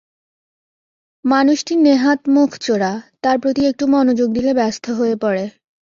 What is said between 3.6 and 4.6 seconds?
একটু মনোযোগ দিলে